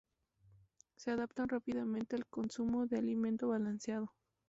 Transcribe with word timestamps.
Se 0.95 1.11
adaptan 1.11 1.47
rápidamente 1.47 2.15
al 2.15 2.25
consumo 2.25 2.87
de 2.87 2.97
alimento 2.97 3.49
balanceado. 3.49 4.11